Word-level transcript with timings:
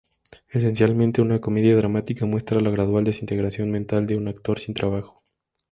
Esencialmente 0.49 1.21
una 1.21 1.39
comedia 1.39 1.75
dramática, 1.75 2.25
muestra 2.25 2.59
la 2.59 2.71
gradual 2.71 3.03
desintegración 3.03 3.69
mental 3.69 4.07
de 4.07 4.17
un 4.17 4.29
actor 4.29 4.59
sin 4.59 4.73
trabajo. 4.73 5.21